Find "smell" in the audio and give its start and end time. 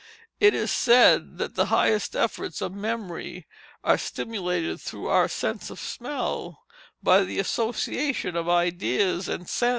5.79-6.63